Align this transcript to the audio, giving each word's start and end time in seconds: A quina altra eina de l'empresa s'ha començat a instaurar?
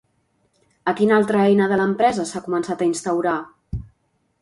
A 0.91 0.93
quina 1.01 1.19
altra 1.19 1.45
eina 1.51 1.69
de 1.73 1.79
l'empresa 1.83 2.27
s'ha 2.33 2.45
començat 2.49 2.85
a 2.87 2.91
instaurar? 2.91 3.39